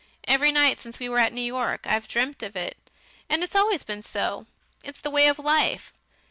Every 0.23 0.51
night 0.51 0.81
since 0.81 0.97
we 0.97 1.07
were 1.09 1.19
at 1.19 1.31
New 1.31 1.41
York 1.43 1.81
I've 1.85 2.07
dreamt 2.07 2.41
of 2.41 2.55
it.... 2.55 2.75
And 3.29 3.43
it's 3.43 3.55
always 3.55 3.83
been 3.83 4.01
so 4.01 4.47
it's 4.83 4.99
the 5.01 5.11
way 5.11 5.27
of 5.27 5.37
life. 5.37 5.93